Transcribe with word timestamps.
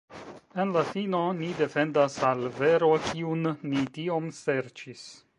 En 0.61 0.69
la 0.75 0.81
fino 0.91 1.17
ni 1.41 1.49
defendas 1.59 2.15
al 2.29 2.41
vero, 2.61 2.89
kiun 3.09 3.51
ni 3.73 3.83
tiom 3.99 4.31
serĉis. 4.39 5.05